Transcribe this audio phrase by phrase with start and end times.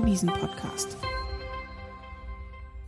[0.00, 0.96] Devisen-Podcast.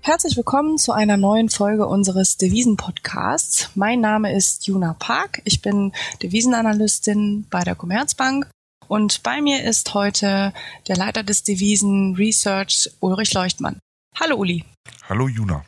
[0.00, 3.68] Herzlich willkommen zu einer neuen Folge unseres Devisen-Podcasts.
[3.74, 5.42] Mein Name ist Juna Park.
[5.44, 8.48] Ich bin Devisenanalystin bei der Commerzbank
[8.88, 10.54] und bei mir ist heute
[10.88, 13.78] der Leiter des Devisen Research Ulrich Leuchtmann.
[14.18, 14.64] Hallo Uli.
[15.06, 15.66] Hallo Juna.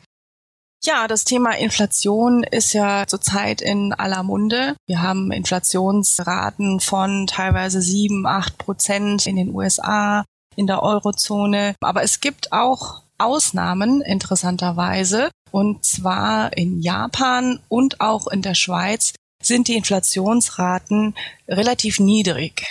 [0.83, 4.75] Ja, das Thema Inflation ist ja zurzeit in aller Munde.
[4.87, 11.75] Wir haben Inflationsraten von teilweise sieben, acht Prozent in den USA, in der Eurozone.
[11.81, 15.29] Aber es gibt auch Ausnahmen, interessanterweise.
[15.51, 21.15] Und zwar in Japan und auch in der Schweiz sind die Inflationsraten
[21.47, 22.65] relativ niedrig.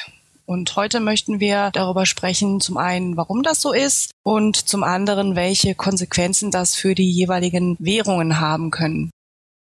[0.46, 5.36] Und heute möchten wir darüber sprechen, zum einen, warum das so ist und zum anderen,
[5.36, 9.10] welche Konsequenzen das für die jeweiligen Währungen haben können.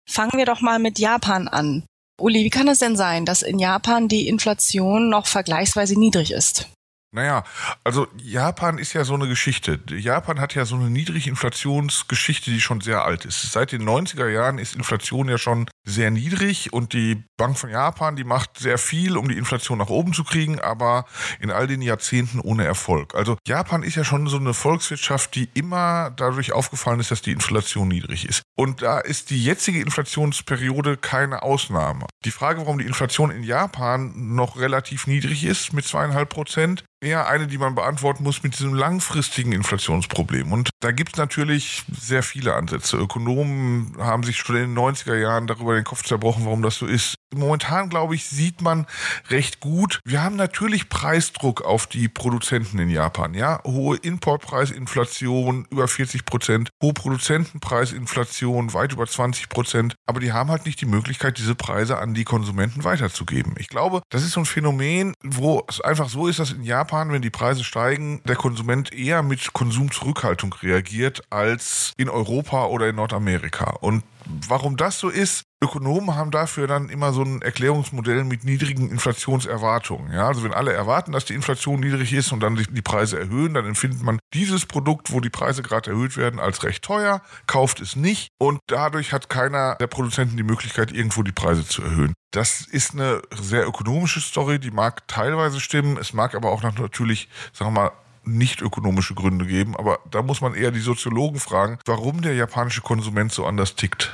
[0.09, 1.83] Fangen wir doch mal mit Japan an.
[2.19, 6.67] Uli, wie kann es denn sein, dass in Japan die Inflation noch vergleichsweise niedrig ist?
[7.11, 7.43] Naja,
[7.83, 9.79] also Japan ist ja so eine Geschichte.
[9.89, 13.51] Japan hat ja so eine niedrige Inflationsgeschichte, die schon sehr alt ist.
[13.51, 18.15] Seit den 90er Jahren ist Inflation ja schon sehr niedrig und die Bank von Japan,
[18.15, 21.05] die macht sehr viel, um die Inflation nach oben zu kriegen, aber
[21.39, 23.15] in all den Jahrzehnten ohne Erfolg.
[23.15, 27.31] Also Japan ist ja schon so eine Volkswirtschaft, die immer dadurch aufgefallen ist, dass die
[27.31, 28.43] Inflation niedrig ist.
[28.55, 32.05] Und da ist die jetzige Inflationsperiode keine Ausnahme.
[32.25, 37.27] Die Frage, warum die Inflation in Japan noch relativ niedrig ist mit zweieinhalb Prozent, eher
[37.27, 40.51] eine, die man beantworten muss mit diesem langfristigen Inflationsproblem.
[40.51, 42.97] Und da gibt es natürlich sehr viele Ansätze.
[42.97, 46.85] Ökonomen haben sich schon in den 90er Jahren darüber den Kopf zerbrochen, warum das so
[46.85, 47.15] ist.
[47.33, 48.87] Momentan, glaube ich, sieht man
[49.29, 49.99] recht gut.
[50.03, 53.35] Wir haben natürlich Preisdruck auf die Produzenten in Japan.
[53.35, 59.95] Ja, hohe Importpreisinflation über 40 Prozent, hohe Produzentenpreisinflation weit über 20 Prozent.
[60.07, 63.53] Aber die haben halt nicht die Möglichkeit, diese Preise an die Konsumenten weiterzugeben.
[63.59, 67.11] Ich glaube, das ist so ein Phänomen, wo es einfach so ist, dass in Japan,
[67.11, 72.95] wenn die Preise steigen, der Konsument eher mit Konsumzurückhaltung reagiert als in Europa oder in
[72.95, 73.71] Nordamerika.
[73.81, 74.03] Und
[74.47, 80.13] warum das so ist, Ökonomen haben dafür dann immer so ein Erklärungsmodell mit niedrigen Inflationserwartungen.
[80.13, 83.53] Ja, also wenn alle erwarten, dass die Inflation niedrig ist und dann die Preise erhöhen,
[83.53, 87.81] dann empfindet man dieses Produkt, wo die Preise gerade erhöht werden, als recht teuer, kauft
[87.81, 92.13] es nicht und dadurch hat keiner der Produzenten die Möglichkeit, irgendwo die Preise zu erhöhen.
[92.31, 97.27] Das ist eine sehr ökonomische Story, die mag teilweise stimmen, es mag aber auch natürlich,
[97.51, 97.91] sagen wir mal,
[98.23, 102.81] nicht ökonomische Gründe geben, aber da muss man eher die Soziologen fragen, warum der japanische
[102.81, 104.13] Konsument so anders tickt.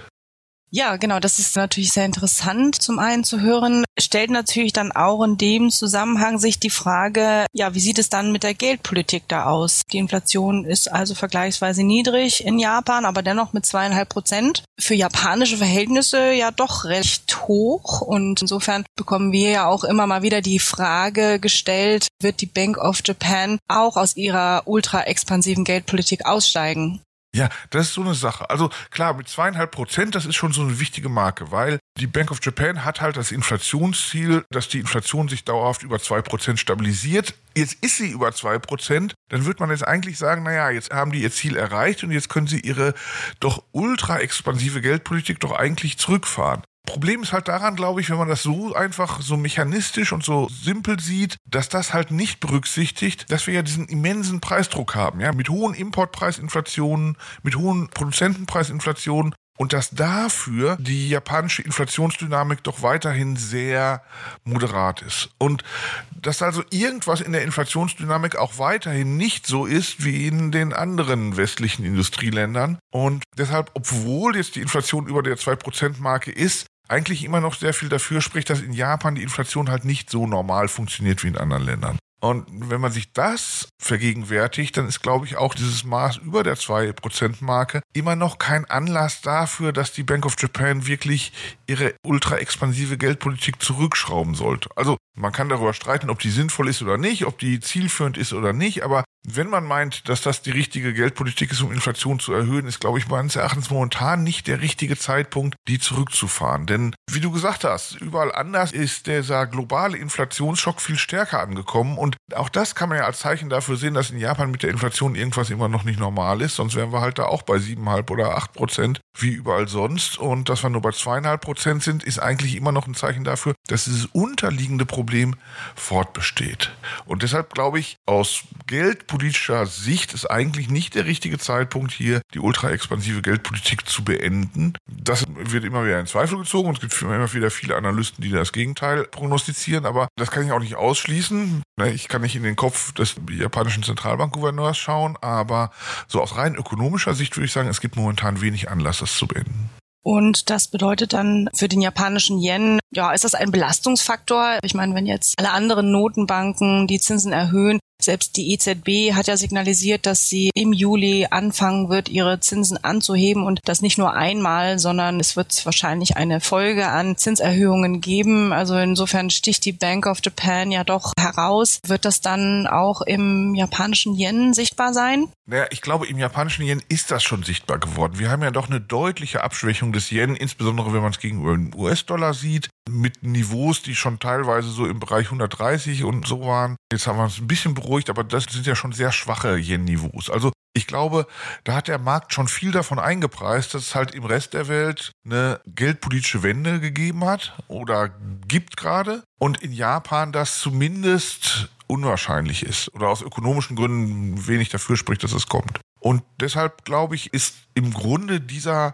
[0.72, 3.86] Ja, genau, das ist natürlich sehr interessant zum einen zu hören.
[3.98, 8.34] Stellt natürlich dann auch in dem Zusammenhang sich die Frage, ja, wie sieht es dann
[8.34, 9.84] mit der Geldpolitik da aus?
[9.94, 14.64] Die Inflation ist also vergleichsweise niedrig in Japan, aber dennoch mit zweieinhalb Prozent.
[14.78, 20.24] Für japanische Verhältnisse ja doch recht hoch und insofern bekommen wir ja auch immer mal
[20.24, 26.26] wieder die Frage gestellt, wird die Bank of Japan auch aus ihrer ultra expansiven Geldpolitik
[26.26, 27.02] aussteigen?
[27.36, 28.50] Ja, das ist so eine Sache.
[28.50, 32.32] Also klar, mit zweieinhalb Prozent, das ist schon so eine wichtige Marke, weil die Bank
[32.32, 37.34] of Japan hat halt das Inflationsziel, dass die Inflation sich dauerhaft über zwei Prozent stabilisiert.
[37.54, 41.12] Jetzt ist sie über zwei Prozent, dann wird man jetzt eigentlich sagen, naja, jetzt haben
[41.12, 42.94] die ihr Ziel erreicht und jetzt können sie ihre
[43.42, 46.64] doch ultra expansive Geldpolitik doch eigentlich zurückfahren.
[46.86, 50.48] Problem ist halt daran, glaube ich, wenn man das so einfach so mechanistisch und so
[50.50, 55.34] simpel sieht, dass das halt nicht berücksichtigt, dass wir ja diesen immensen Preisdruck haben, ja,
[55.34, 64.04] mit hohen Importpreisinflationen, mit hohen Produzentenpreisinflationen und dass dafür die japanische Inflationsdynamik doch weiterhin sehr
[64.44, 65.30] moderat ist.
[65.38, 65.64] Und
[66.12, 71.38] dass also irgendwas in der Inflationsdynamik auch weiterhin nicht so ist wie in den anderen
[71.38, 72.80] westlichen Industrieländern.
[72.92, 77.90] Und deshalb, obwohl jetzt die Inflation über der 2%-Marke ist, eigentlich immer noch sehr viel
[77.90, 81.64] dafür spricht, dass in Japan die Inflation halt nicht so normal funktioniert wie in anderen
[81.64, 81.98] Ländern.
[82.22, 86.58] Und wenn man sich das vergegenwärtigt, dann ist, glaube ich, auch dieses Maß über der
[86.58, 91.34] 2%-Marke immer noch kein Anlass dafür, dass die Bank of Japan wirklich
[91.68, 94.70] ihre ultra expansive Geldpolitik zurückschrauben sollte.
[94.76, 98.34] Also man kann darüber streiten, ob die sinnvoll ist oder nicht, ob die zielführend ist
[98.34, 102.34] oder nicht, aber wenn man meint, dass das die richtige Geldpolitik ist, um Inflation zu
[102.34, 106.66] erhöhen, ist, glaube ich, meines Erachtens momentan nicht der richtige Zeitpunkt, die zurückzufahren.
[106.66, 111.98] Denn, wie du gesagt hast, überall anders ist dieser globale Inflationsschock viel stärker angekommen.
[111.98, 114.70] Und auch das kann man ja als Zeichen dafür sehen, dass in Japan mit der
[114.70, 116.56] Inflation irgendwas immer noch nicht normal ist.
[116.56, 120.18] Sonst wären wir halt da auch bei siebeneinhalb oder acht Prozent, wie überall sonst.
[120.18, 123.54] Und dass wir nur bei zweieinhalb Prozent sind, ist eigentlich immer noch ein Zeichen dafür,
[123.68, 125.36] dass dieses unterliegende Problem
[125.76, 126.72] fortbesteht.
[127.06, 132.40] Und deshalb glaube ich, aus geldpolitischer Sicht ist eigentlich nicht der richtige Zeitpunkt, hier die
[132.40, 134.74] ultra-expansive Geldpolitik zu beenden.
[134.88, 138.32] Das wird immer wieder in Zweifel gezogen und es gibt immer wieder viele Analysten, die
[138.32, 141.64] das Gegenteil prognostizieren, aber das kann ich auch nicht ausschließen.
[141.78, 145.72] Ne, ich kann nicht in den Kopf des japanischen Zentralbankgouverneurs schauen, aber
[146.08, 149.28] so aus rein ökonomischer Sicht würde ich sagen, es gibt momentan wenig Anlass, das zu
[149.28, 149.70] beenden.
[150.04, 154.60] Und das bedeutet dann für den japanischen Yen, ja, ist das ein Belastungsfaktor?
[154.64, 159.36] Ich meine, wenn jetzt alle anderen Notenbanken die Zinsen erhöhen, selbst die EZB hat ja
[159.36, 164.80] signalisiert, dass sie im Juli anfangen wird, ihre Zinsen anzuheben und das nicht nur einmal,
[164.80, 168.54] sondern es wird wahrscheinlich eine Folge an Zinserhöhungen geben.
[168.54, 171.80] Also insofern sticht die Bank of Japan ja doch heraus.
[171.86, 175.28] Wird das dann auch im japanischen Yen sichtbar sein?
[175.48, 178.18] Naja, ich glaube, im japanischen Yen ist das schon sichtbar geworden.
[178.18, 181.74] Wir haben ja doch eine deutliche Abschwächung des Yen, insbesondere wenn man es gegenüber dem
[181.76, 186.78] US-Dollar sieht, mit Niveaus, die schon teilweise so im Bereich 130 und so waren.
[186.92, 190.30] Jetzt haben wir uns ein bisschen beruhigt, aber das sind ja schon sehr schwache Yen-Niveaus.
[190.30, 191.26] Also ich glaube,
[191.64, 195.12] da hat der Markt schon viel davon eingepreist, dass es halt im Rest der Welt
[195.26, 198.10] eine geldpolitische Wende gegeben hat oder
[198.48, 199.24] gibt gerade.
[199.40, 205.32] Und in Japan das zumindest unwahrscheinlich ist oder aus ökonomischen Gründen wenig dafür spricht, dass
[205.32, 205.80] es kommt.
[206.06, 208.94] Und deshalb glaube ich, ist im Grunde dieser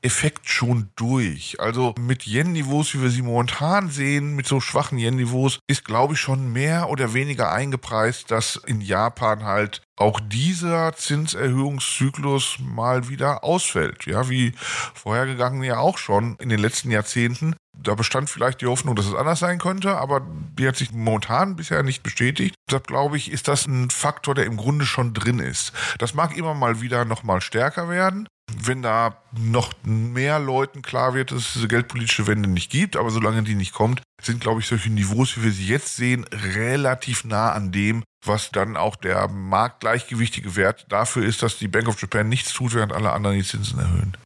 [0.00, 1.60] Effekt schon durch.
[1.60, 6.20] Also mit Yen-Niveaus, wie wir sie momentan sehen, mit so schwachen Yen-Niveaus, ist, glaube ich,
[6.20, 14.06] schon mehr oder weniger eingepreist, dass in Japan halt auch dieser Zinserhöhungszyklus mal wieder ausfällt.
[14.06, 14.52] Ja, wie
[14.94, 17.56] vorhergegangen ja auch schon in den letzten Jahrzehnten.
[17.82, 20.26] Da bestand vielleicht die Hoffnung, dass es anders sein könnte, aber
[20.58, 22.54] die hat sich momentan bisher nicht bestätigt.
[22.68, 25.72] Deshalb glaube ich, ist das ein Faktor, der im Grunde schon drin ist.
[25.98, 31.14] Das mag immer mal wieder noch mal stärker werden, wenn da noch mehr Leuten klar
[31.14, 34.60] wird, dass es diese geldpolitische Wende nicht gibt, aber solange die nicht kommt, sind, glaube
[34.60, 38.96] ich, solche Niveaus, wie wir sie jetzt sehen, relativ nah an dem, was dann auch
[38.96, 43.36] der marktgleichgewichtige Wert dafür ist, dass die Bank of Japan nichts tut, während alle anderen
[43.36, 44.16] die Zinsen erhöhen.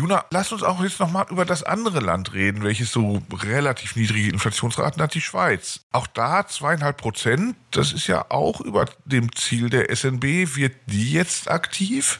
[0.00, 4.30] Juna, lass uns auch jetzt nochmal über das andere Land reden, welches so relativ niedrige
[4.30, 5.80] Inflationsraten hat, die Schweiz.
[5.92, 10.56] Auch da zweieinhalb Prozent, das ist ja auch über dem Ziel der SNB.
[10.56, 12.18] Wird die jetzt aktiv?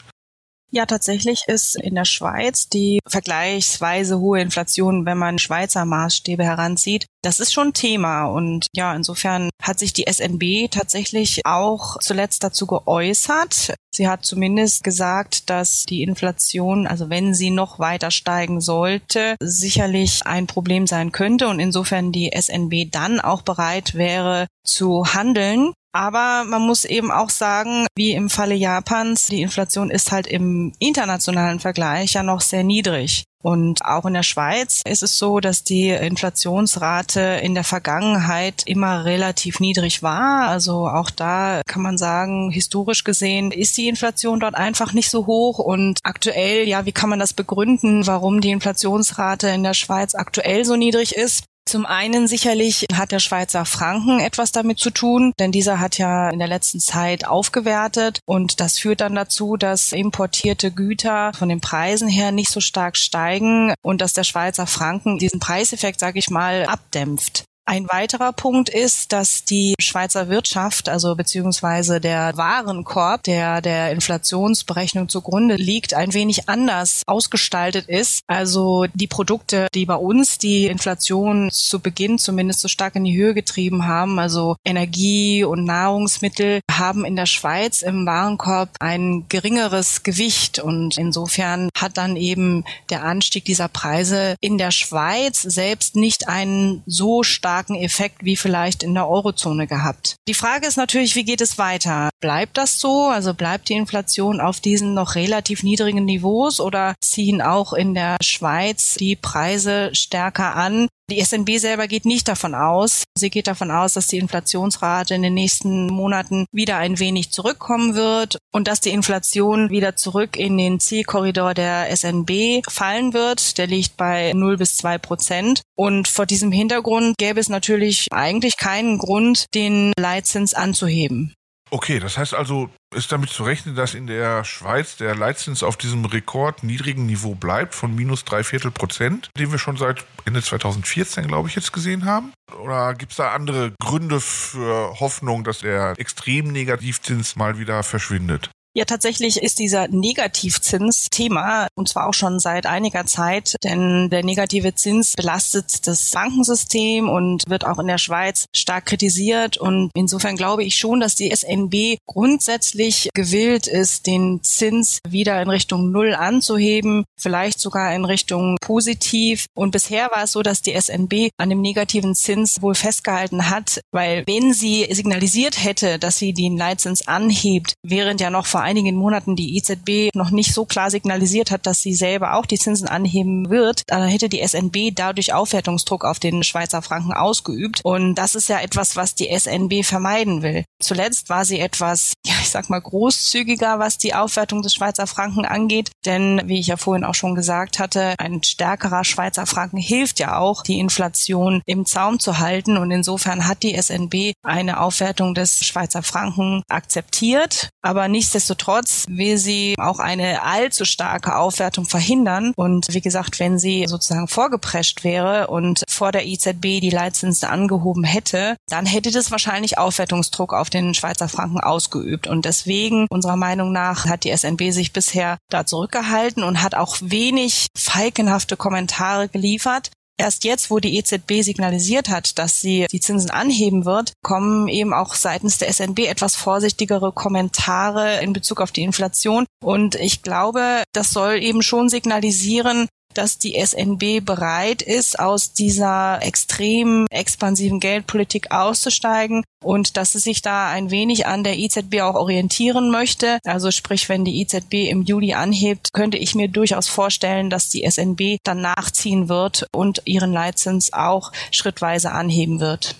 [0.72, 7.06] Ja, tatsächlich ist in der Schweiz die vergleichsweise hohe Inflation, wenn man Schweizer Maßstäbe heranzieht,
[7.22, 8.26] das ist schon Thema.
[8.26, 13.74] Und ja, insofern hat sich die SNB tatsächlich auch zuletzt dazu geäußert.
[13.92, 20.24] Sie hat zumindest gesagt, dass die Inflation, also wenn sie noch weiter steigen sollte, sicherlich
[20.24, 25.72] ein Problem sein könnte und insofern die SNB dann auch bereit wäre zu handeln.
[25.92, 30.72] Aber man muss eben auch sagen, wie im Falle Japans, die Inflation ist halt im
[30.78, 33.24] internationalen Vergleich ja noch sehr niedrig.
[33.42, 39.06] Und auch in der Schweiz ist es so, dass die Inflationsrate in der Vergangenheit immer
[39.06, 40.48] relativ niedrig war.
[40.48, 45.26] Also auch da kann man sagen, historisch gesehen ist die Inflation dort einfach nicht so
[45.26, 45.58] hoch.
[45.58, 50.66] Und aktuell, ja, wie kann man das begründen, warum die Inflationsrate in der Schweiz aktuell
[50.66, 51.44] so niedrig ist?
[51.70, 56.28] Zum einen sicherlich hat der Schweizer Franken etwas damit zu tun, denn dieser hat ja
[56.30, 61.60] in der letzten Zeit aufgewertet und das führt dann dazu, dass importierte Güter von den
[61.60, 66.28] Preisen her nicht so stark steigen und dass der Schweizer Franken diesen Preiseffekt, sage ich
[66.28, 67.44] mal, abdämpft.
[67.70, 75.08] Ein weiterer Punkt ist, dass die Schweizer Wirtschaft, also beziehungsweise der Warenkorb, der der Inflationsberechnung
[75.08, 78.22] zugrunde liegt, ein wenig anders ausgestaltet ist.
[78.26, 83.16] Also die Produkte, die bei uns die Inflation zu Beginn zumindest so stark in die
[83.16, 90.02] Höhe getrieben haben, also Energie und Nahrungsmittel, haben in der Schweiz im Warenkorb ein geringeres
[90.02, 96.26] Gewicht und insofern hat dann eben der Anstieg dieser Preise in der Schweiz selbst nicht
[96.26, 100.16] einen so starken starken Effekt wie vielleicht in der Eurozone gehabt.
[100.26, 102.08] Die Frage ist natürlich, wie geht es weiter?
[102.20, 103.08] Bleibt das so?
[103.08, 108.16] Also bleibt die Inflation auf diesen noch relativ niedrigen Niveaus oder ziehen auch in der
[108.22, 110.88] Schweiz die Preise stärker an?
[111.10, 113.02] Die SNB selber geht nicht davon aus.
[113.18, 117.96] Sie geht davon aus, dass die Inflationsrate in den nächsten Monaten wieder ein wenig zurückkommen
[117.96, 123.58] wird und dass die Inflation wieder zurück in den Zielkorridor der SNB fallen wird.
[123.58, 125.62] Der liegt bei 0 bis 2 Prozent.
[125.74, 131.34] Und vor diesem Hintergrund gäbe es natürlich eigentlich keinen Grund, den Leitzins anzuheben.
[131.70, 135.76] Okay, das heißt also, ist damit zu rechnen, dass in der Schweiz der Leitzins auf
[135.76, 141.26] diesem rekordniedrigen Niveau bleibt von minus drei Viertel Prozent, den wir schon seit Ende 2014,
[141.26, 142.32] glaube ich, jetzt gesehen haben?
[142.62, 148.50] Oder gibt es da andere Gründe für Hoffnung, dass der extrem Negativzins mal wieder verschwindet?
[148.72, 154.24] Ja, tatsächlich ist dieser Negativzins Thema und zwar auch schon seit einiger Zeit, denn der
[154.24, 159.56] negative Zins belastet das Bankensystem und wird auch in der Schweiz stark kritisiert.
[159.56, 165.50] Und insofern glaube ich schon, dass die SNB grundsätzlich gewillt ist, den Zins wieder in
[165.50, 169.46] Richtung Null anzuheben, vielleicht sogar in Richtung positiv.
[169.56, 173.80] Und bisher war es so, dass die SNB an dem negativen Zins wohl festgehalten hat,
[173.90, 178.96] weil wenn sie signalisiert hätte, dass sie den Leitzins anhebt, während ja noch vor einigen
[178.96, 182.88] Monaten die EZB noch nicht so klar signalisiert hat, dass sie selber auch die Zinsen
[182.88, 187.80] anheben wird, dann hätte die SNB dadurch Aufwertungsdruck auf den Schweizer Franken ausgeübt.
[187.82, 190.64] Und das ist ja etwas, was die SNB vermeiden will.
[190.80, 195.44] Zuletzt war sie etwas, ja, ich sag mal, großzügiger, was die Aufwertung des Schweizer Franken
[195.44, 195.90] angeht.
[196.06, 200.38] Denn, wie ich ja vorhin auch schon gesagt hatte, ein stärkerer Schweizer Franken hilft ja
[200.38, 202.76] auch, die Inflation im Zaum zu halten.
[202.76, 207.68] Und insofern hat die SNB eine Aufwertung des Schweizer Franken akzeptiert.
[207.82, 212.52] Aber nichtsdestotrotz Nichtsdestotrotz will sie auch eine allzu starke Aufwertung verhindern.
[212.56, 218.02] Und wie gesagt, wenn sie sozusagen vorgeprescht wäre und vor der EZB die Leitzinsen angehoben
[218.02, 222.26] hätte, dann hätte das wahrscheinlich Aufwertungsdruck auf den Schweizer Franken ausgeübt.
[222.26, 226.96] Und deswegen, unserer Meinung nach, hat die SNB sich bisher da zurückgehalten und hat auch
[227.00, 229.90] wenig falkenhafte Kommentare geliefert.
[230.20, 234.92] Erst jetzt, wo die EZB signalisiert hat, dass sie die Zinsen anheben wird, kommen eben
[234.92, 239.46] auch seitens der SNB etwas vorsichtigere Kommentare in Bezug auf die Inflation.
[239.64, 246.22] Und ich glaube, das soll eben schon signalisieren, dass die SNB bereit ist, aus dieser
[246.22, 252.14] extrem expansiven Geldpolitik auszusteigen und dass es sich da ein wenig an der EZB auch
[252.14, 253.38] orientieren möchte.
[253.44, 257.88] Also sprich, wenn die EZB im Juli anhebt, könnte ich mir durchaus vorstellen, dass die
[257.88, 262.96] SNB dann nachziehen wird und ihren Leitzins auch schrittweise anheben wird.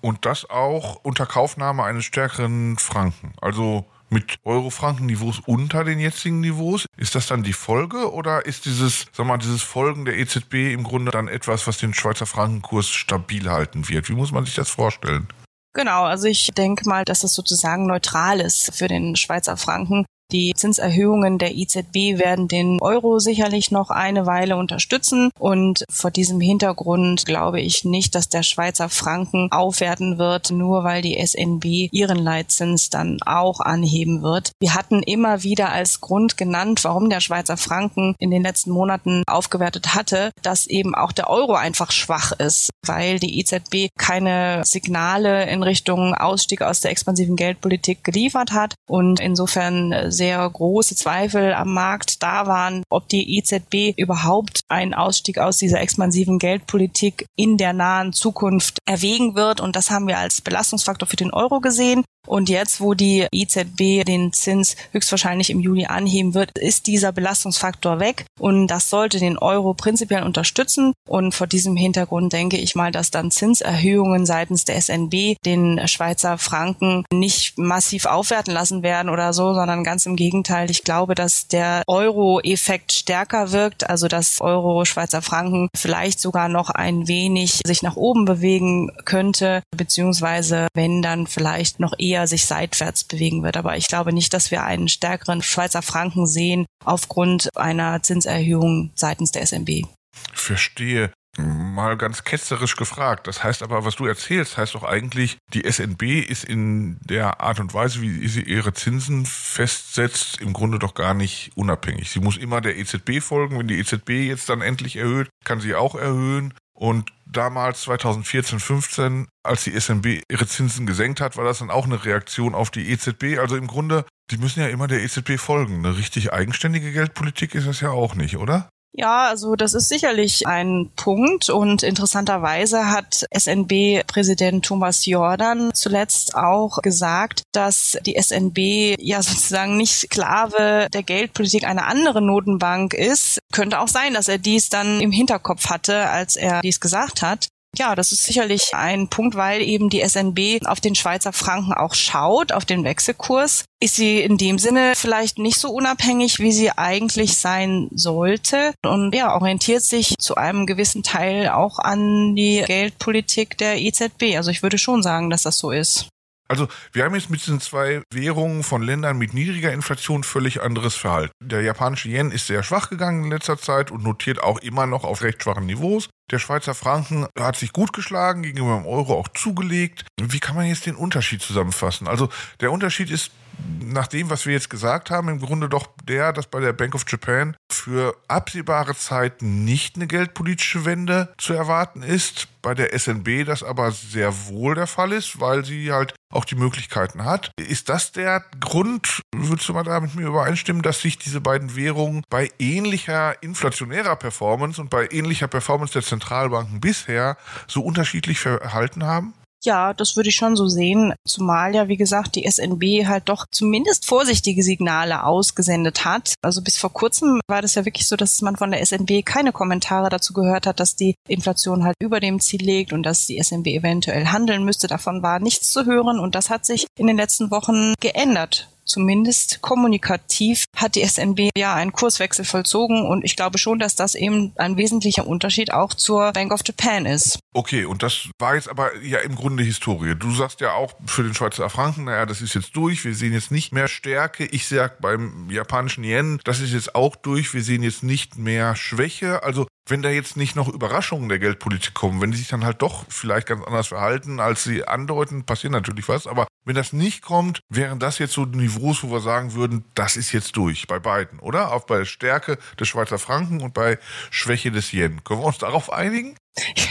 [0.00, 3.34] Und das auch unter Kaufnahme eines stärkeren Franken.
[3.40, 6.86] Also mit Euro-Franken-Niveaus unter den jetzigen Niveaus.
[6.96, 10.84] Ist das dann die Folge oder ist dieses, sag mal, dieses Folgen der EZB im
[10.84, 14.08] Grunde dann etwas, was den Schweizer Frankenkurs stabil halten wird?
[14.08, 15.28] Wie muss man sich das vorstellen?
[15.72, 20.04] Genau, also ich denke mal, dass es sozusagen neutral ist für den Schweizer Franken.
[20.32, 26.40] Die Zinserhöhungen der EZB werden den Euro sicherlich noch eine Weile unterstützen und vor diesem
[26.40, 32.18] Hintergrund glaube ich nicht, dass der Schweizer Franken aufwerten wird, nur weil die SNB ihren
[32.18, 34.52] Leitzins dann auch anheben wird.
[34.60, 39.24] Wir hatten immer wieder als Grund genannt, warum der Schweizer Franken in den letzten Monaten
[39.26, 45.50] aufgewertet hatte, dass eben auch der Euro einfach schwach ist, weil die EZB keine Signale
[45.50, 51.72] in Richtung Ausstieg aus der expansiven Geldpolitik geliefert hat und insofern sehr große Zweifel am
[51.72, 57.72] Markt da waren, ob die EZB überhaupt einen Ausstieg aus dieser expansiven Geldpolitik in der
[57.72, 59.62] nahen Zukunft erwägen wird.
[59.62, 62.04] Und das haben wir als Belastungsfaktor für den Euro gesehen.
[62.26, 67.98] Und jetzt, wo die EZB den Zins höchstwahrscheinlich im Juli anheben wird, ist dieser Belastungsfaktor
[67.98, 68.24] weg.
[68.38, 70.92] Und das sollte den Euro prinzipiell unterstützen.
[71.08, 76.38] Und vor diesem Hintergrund denke ich mal, dass dann Zinserhöhungen seitens der SNB den Schweizer
[76.38, 80.70] Franken nicht massiv aufwerten lassen werden oder so, sondern ganz im Gegenteil.
[80.70, 86.70] Ich glaube, dass der Euro-Effekt stärker wirkt, also dass Euro, Schweizer Franken vielleicht sogar noch
[86.70, 92.46] ein wenig sich nach oben bewegen könnte, beziehungsweise wenn dann vielleicht noch eher eher sich
[92.46, 93.56] seitwärts bewegen wird.
[93.56, 99.32] Aber ich glaube nicht, dass wir einen stärkeren Schweizer Franken sehen aufgrund einer Zinserhöhung seitens
[99.32, 99.86] der SMB.
[100.32, 101.12] Verstehe.
[101.38, 103.28] Mal ganz ketzerisch gefragt.
[103.28, 107.60] Das heißt aber, was du erzählst, heißt doch eigentlich, die SNB ist in der Art
[107.60, 112.10] und Weise, wie sie ihre Zinsen festsetzt, im Grunde doch gar nicht unabhängig.
[112.10, 113.58] Sie muss immer der EZB folgen.
[113.58, 116.52] Wenn die EZB jetzt dann endlich erhöht, kann sie auch erhöhen.
[116.80, 121.84] Und damals 2014, 15, als die SNB ihre Zinsen gesenkt hat, war das dann auch
[121.84, 123.38] eine Reaktion auf die EZB.
[123.38, 125.84] Also im Grunde, die müssen ja immer der EZB folgen.
[125.84, 128.70] Eine richtig eigenständige Geldpolitik ist das ja auch nicht, oder?
[128.92, 136.82] Ja, also das ist sicherlich ein Punkt und interessanterweise hat SNB-Präsident Thomas Jordan zuletzt auch
[136.82, 143.38] gesagt, dass die SNB ja sozusagen nicht Sklave der Geldpolitik einer anderen Notenbank ist.
[143.52, 147.48] Könnte auch sein, dass er dies dann im Hinterkopf hatte, als er dies gesagt hat.
[147.78, 151.94] Ja, das ist sicherlich ein Punkt, weil eben die SNB auf den Schweizer Franken auch
[151.94, 153.64] schaut, auf den Wechselkurs.
[153.80, 159.14] Ist sie in dem Sinne vielleicht nicht so unabhängig, wie sie eigentlich sein sollte und
[159.14, 164.36] ja, orientiert sich zu einem gewissen Teil auch an die Geldpolitik der EZB.
[164.36, 166.08] Also ich würde schon sagen, dass das so ist.
[166.50, 170.96] Also wir haben jetzt mit diesen zwei Währungen von Ländern mit niedriger Inflation völlig anderes
[170.96, 171.32] Verhalten.
[171.40, 175.04] Der japanische Yen ist sehr schwach gegangen in letzter Zeit und notiert auch immer noch
[175.04, 176.08] auf recht schwachen Niveaus.
[176.30, 180.04] Der Schweizer Franken hat sich gut geschlagen, gegenüber dem Euro auch zugelegt.
[180.20, 182.06] Wie kann man jetzt den Unterschied zusammenfassen?
[182.06, 182.28] Also
[182.60, 183.32] der Unterschied ist
[183.80, 186.94] nach dem, was wir jetzt gesagt haben, im Grunde doch der, dass bei der Bank
[186.94, 192.48] of Japan für absehbare Zeit nicht eine geldpolitische Wende zu erwarten ist.
[192.62, 196.56] Bei der SNB das aber sehr wohl der Fall ist, weil sie halt auch die
[196.56, 197.50] Möglichkeiten hat.
[197.58, 201.74] Ist das der Grund, würdest du mal da mit mir übereinstimmen, dass sich diese beiden
[201.74, 207.36] Währungen bei ähnlicher inflationärer Performance und bei ähnlicher Performance der Zentralbanken bisher
[207.66, 209.34] so unterschiedlich verhalten haben?
[209.62, 213.44] Ja, das würde ich schon so sehen, zumal ja, wie gesagt, die SNB halt doch
[213.50, 216.32] zumindest vorsichtige Signale ausgesendet hat.
[216.40, 219.52] Also bis vor kurzem war das ja wirklich so, dass man von der SNB keine
[219.52, 223.38] Kommentare dazu gehört hat, dass die Inflation halt über dem Ziel liegt und dass die
[223.38, 224.86] SNB eventuell handeln müsste.
[224.86, 229.62] Davon war nichts zu hören und das hat sich in den letzten Wochen geändert zumindest
[229.62, 234.52] kommunikativ hat die SNB ja einen Kurswechsel vollzogen und ich glaube schon, dass das eben
[234.56, 237.38] ein wesentlicher Unterschied auch zur Bank of Japan ist.
[237.54, 240.14] Okay, und das war jetzt aber ja im Grunde Historie.
[240.14, 243.32] Du sagst ja auch für den Schweizer Franken, naja, das ist jetzt durch, wir sehen
[243.32, 244.44] jetzt nicht mehr Stärke.
[244.46, 248.76] Ich sag beim japanischen Yen, das ist jetzt auch durch, wir sehen jetzt nicht mehr
[248.76, 249.42] Schwäche.
[249.42, 252.82] Also wenn da jetzt nicht noch Überraschungen der Geldpolitik kommen, wenn die sich dann halt
[252.82, 256.26] doch vielleicht ganz anders verhalten, als sie andeuten, passiert natürlich was.
[256.26, 260.16] Aber wenn das nicht kommt, wären das jetzt so Niveaus, wo wir sagen würden, das
[260.16, 261.72] ist jetzt durch bei beiden, oder?
[261.72, 263.98] Auch bei Stärke des Schweizer Franken und bei
[264.30, 265.24] Schwäche des Yen.
[265.24, 266.36] Können wir uns darauf einigen?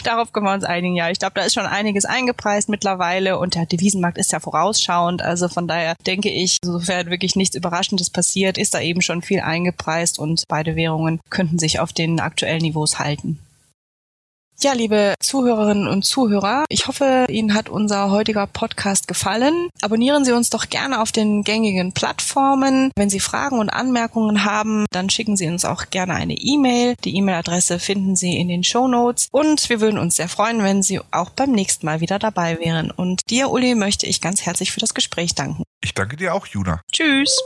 [0.03, 1.09] Darauf können wir uns einigen, ja.
[1.09, 5.21] Ich glaube, da ist schon einiges eingepreist mittlerweile und der Devisenmarkt ist ja vorausschauend.
[5.21, 9.41] Also von daher denke ich, sofern wirklich nichts Überraschendes passiert, ist da eben schon viel
[9.41, 13.39] eingepreist und beide Währungen könnten sich auf den aktuellen Niveaus halten.
[14.61, 19.69] Ja, liebe Zuhörerinnen und Zuhörer, ich hoffe, Ihnen hat unser heutiger Podcast gefallen.
[19.81, 22.91] Abonnieren Sie uns doch gerne auf den gängigen Plattformen.
[22.97, 26.95] Wenn Sie Fragen und Anmerkungen haben, dann schicken Sie uns auch gerne eine E-Mail.
[27.05, 29.29] Die E-Mail-Adresse finden Sie in den Show Notes.
[29.31, 32.91] Und wir würden uns sehr freuen, wenn Sie auch beim nächsten Mal wieder dabei wären.
[32.91, 35.63] Und dir, Uli, möchte ich ganz herzlich für das Gespräch danken.
[35.81, 36.81] Ich danke dir auch, Juna.
[36.91, 37.39] Tschüss.